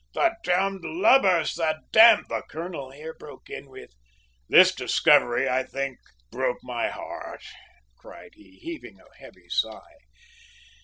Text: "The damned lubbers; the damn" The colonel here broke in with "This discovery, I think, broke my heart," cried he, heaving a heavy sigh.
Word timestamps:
"The 0.15 0.33
damned 0.43 0.83
lubbers; 0.83 1.53
the 1.53 1.83
damn" 1.91 2.25
The 2.27 2.41
colonel 2.49 2.89
here 2.89 3.13
broke 3.13 3.51
in 3.51 3.69
with 3.69 3.91
"This 4.49 4.73
discovery, 4.73 5.47
I 5.47 5.61
think, 5.61 5.99
broke 6.31 6.57
my 6.63 6.87
heart," 6.89 7.43
cried 7.99 8.31
he, 8.33 8.57
heaving 8.57 8.97
a 8.99 9.15
heavy 9.19 9.47
sigh. 9.47 9.97